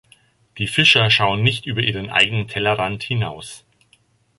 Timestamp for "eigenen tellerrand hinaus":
2.09-3.63